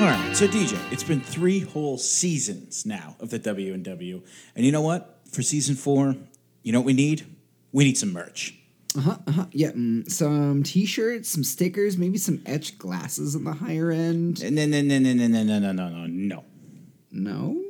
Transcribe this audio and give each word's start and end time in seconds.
All 0.00 0.06
right, 0.06 0.34
so 0.34 0.48
DJ, 0.48 0.78
it's 0.90 1.04
been 1.04 1.20
three 1.20 1.60
whole 1.60 1.98
seasons 1.98 2.86
now 2.86 3.16
of 3.20 3.28
the 3.28 3.38
W 3.38 3.74
and 3.74 3.84
W, 3.84 4.22
and 4.56 4.64
you 4.64 4.72
know 4.72 4.80
what? 4.80 5.20
For 5.30 5.42
season 5.42 5.74
four, 5.74 6.16
you 6.62 6.72
know 6.72 6.80
what 6.80 6.86
we 6.86 6.94
need? 6.94 7.26
We 7.70 7.84
need 7.84 7.98
some 7.98 8.10
merch. 8.10 8.58
Uh 8.96 9.00
huh. 9.02 9.16
Uh-huh. 9.26 9.46
Yeah. 9.52 9.72
Mm, 9.72 10.10
some 10.10 10.62
T-shirts, 10.62 11.28
some 11.28 11.44
stickers, 11.44 11.98
maybe 11.98 12.16
some 12.16 12.40
etched 12.46 12.78
glasses 12.78 13.36
on 13.36 13.44
the 13.44 13.52
higher 13.52 13.90
end. 13.90 14.42
No, 14.42 14.64
no, 14.64 14.80
no, 14.80 14.98
no, 14.98 15.12
no, 15.12 15.26
no, 15.26 15.42
no, 15.42 15.58
no, 15.58 15.72
no, 15.72 15.88
no, 15.88 16.06
no. 16.06 16.44
No. 17.12 17.62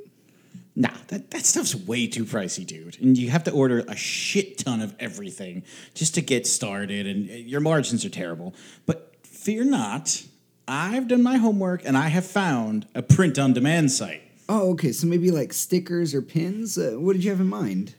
Nah, 0.76 0.94
that, 1.08 1.32
that 1.32 1.44
stuff's 1.44 1.74
way 1.74 2.06
too 2.06 2.24
pricey, 2.24 2.64
dude. 2.64 2.96
And 3.00 3.18
you 3.18 3.30
have 3.30 3.42
to 3.42 3.50
order 3.50 3.80
a 3.88 3.96
shit 3.96 4.58
ton 4.58 4.80
of 4.80 4.94
everything 5.00 5.64
just 5.94 6.14
to 6.14 6.20
get 6.20 6.46
started, 6.46 7.08
and 7.08 7.28
uh, 7.28 7.32
your 7.32 7.60
margins 7.60 8.04
are 8.04 8.08
terrible. 8.08 8.54
But 8.86 9.16
fear 9.26 9.64
not, 9.64 10.22
I've 10.68 11.08
done 11.08 11.22
my 11.22 11.36
homework 11.36 11.84
and 11.84 11.96
I 11.96 12.08
have 12.08 12.26
found 12.26 12.86
a 12.94 13.02
print 13.02 13.38
on 13.38 13.52
demand 13.52 13.90
site. 13.90 14.22
Oh, 14.48 14.70
okay. 14.70 14.92
So 14.92 15.06
maybe 15.06 15.30
like 15.30 15.52
stickers 15.52 16.14
or 16.14 16.22
pins. 16.22 16.76
Uh, 16.76 16.96
what 16.98 17.12
did 17.14 17.24
you 17.24 17.30
have 17.30 17.40
in 17.40 17.48
mind? 17.48 17.94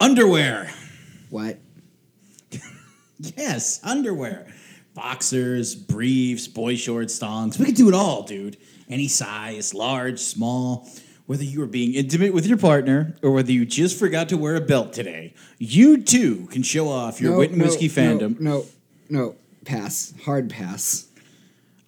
Underwear. 0.00 0.70
What? 1.30 1.58
Yes, 3.20 3.80
underwear. 3.82 4.46
Boxers, 4.94 5.74
briefs, 5.74 6.46
boy 6.46 6.76
shorts, 6.76 7.18
thongs. 7.18 7.58
We 7.58 7.66
could 7.66 7.74
do 7.74 7.88
it 7.88 7.94
all, 7.94 8.22
dude. 8.22 8.56
Any 8.88 9.08
size, 9.08 9.74
large, 9.74 10.20
small. 10.20 10.88
Whether 11.26 11.42
you 11.42 11.60
are 11.62 11.66
being 11.66 11.94
intimate 11.94 12.32
with 12.32 12.46
your 12.46 12.58
partner 12.58 13.16
or 13.20 13.32
whether 13.32 13.50
you 13.50 13.66
just 13.66 13.98
forgot 13.98 14.28
to 14.28 14.36
wear 14.38 14.54
a 14.54 14.60
belt 14.60 14.92
today, 14.92 15.34
you 15.58 16.00
too 16.00 16.46
can 16.52 16.62
show 16.62 16.88
off 16.88 17.20
your 17.20 17.32
no, 17.32 17.38
wit 17.38 17.50
and 17.50 17.58
no, 17.58 17.64
whiskey 17.64 17.88
fandom. 17.88 18.38
No, 18.38 18.64
no, 19.10 19.26
no. 19.26 19.34
Pass. 19.64 20.14
Hard 20.24 20.48
pass. 20.48 21.07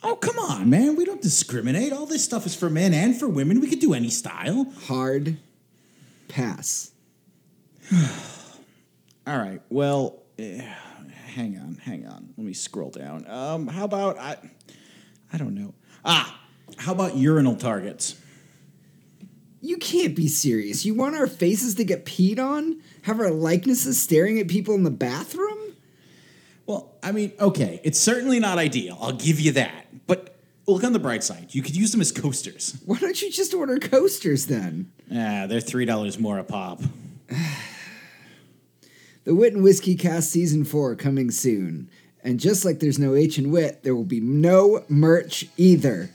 Oh, 0.02 0.16
come 0.16 0.38
on, 0.38 0.70
man. 0.70 0.96
We 0.96 1.04
don't 1.04 1.20
discriminate. 1.20 1.92
All 1.92 2.06
this 2.06 2.24
stuff 2.24 2.46
is 2.46 2.54
for 2.54 2.70
men 2.70 2.94
and 2.94 3.18
for 3.18 3.28
women. 3.28 3.60
We 3.60 3.68
could 3.68 3.80
do 3.80 3.92
any 3.92 4.08
style. 4.08 4.72
Hard 4.86 5.36
pass. 6.28 6.92
All 9.26 9.38
right. 9.38 9.60
Well, 9.68 10.22
eh, 10.38 10.62
hang 11.34 11.58
on, 11.58 11.76
hang 11.82 12.06
on. 12.06 12.32
Let 12.36 12.46
me 12.46 12.54
scroll 12.54 12.90
down. 12.90 13.28
Um, 13.28 13.66
how 13.66 13.84
about 13.84 14.18
I? 14.18 14.36
I 15.32 15.38
don't 15.38 15.54
know. 15.54 15.74
Ah, 16.04 16.40
how 16.78 16.92
about 16.92 17.16
urinal 17.16 17.56
targets? 17.56 18.16
You 19.60 19.76
can't 19.76 20.16
be 20.16 20.26
serious. 20.26 20.86
You 20.86 20.94
want 20.94 21.16
our 21.16 21.26
faces 21.26 21.74
to 21.74 21.84
get 21.84 22.06
peed 22.06 22.38
on? 22.38 22.80
Have 23.02 23.20
our 23.20 23.30
likenesses 23.30 24.00
staring 24.00 24.38
at 24.38 24.48
people 24.48 24.74
in 24.74 24.84
the 24.84 24.90
bathroom? 24.90 25.49
Well, 26.70 26.94
I 27.02 27.10
mean, 27.10 27.32
okay, 27.40 27.80
it's 27.82 27.98
certainly 27.98 28.38
not 28.38 28.58
ideal. 28.58 28.96
I'll 29.00 29.10
give 29.10 29.40
you 29.40 29.50
that. 29.52 29.88
But 30.06 30.36
look 30.68 30.84
on 30.84 30.92
the 30.92 31.00
bright 31.00 31.24
side. 31.24 31.48
You 31.52 31.62
could 31.62 31.74
use 31.74 31.90
them 31.90 32.00
as 32.00 32.12
coasters. 32.12 32.80
Why 32.86 32.96
don't 32.96 33.20
you 33.20 33.28
just 33.28 33.52
order 33.54 33.80
coasters 33.80 34.46
then? 34.46 34.92
Ah, 35.12 35.46
they're 35.48 35.60
three 35.60 35.84
dollars 35.84 36.16
more 36.20 36.38
a 36.38 36.44
pop. 36.44 36.80
The 39.24 39.34
Wit 39.34 39.52
and 39.52 39.62
Whiskey 39.62 39.96
Cast 39.96 40.30
Season 40.30 40.64
4 40.64 40.96
coming 40.96 41.30
soon. 41.30 41.90
And 42.24 42.40
just 42.40 42.64
like 42.64 42.80
there's 42.80 42.98
no 42.98 43.14
H 43.14 43.36
and 43.36 43.52
Wit, 43.52 43.82
there 43.82 43.94
will 43.94 44.02
be 44.02 44.18
no 44.18 44.82
merch 44.88 45.44
either. 45.58 46.10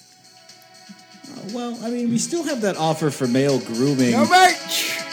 Uh, 1.31 1.42
well, 1.53 1.80
I 1.84 1.92
mean, 1.92 2.09
we 2.09 2.17
still 2.17 2.44
have 2.44 2.62
that 2.62 2.78
offer 2.78 3.12
for 3.12 3.28
male 3.28 3.59
grooming. 3.59 4.12
No 4.12 4.25
merch! 4.28 5.05